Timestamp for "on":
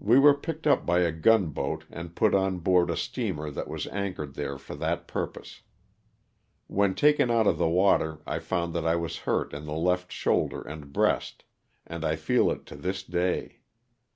2.34-2.58